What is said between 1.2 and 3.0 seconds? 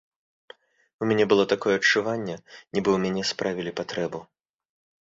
было такое адчуванне, нібы ў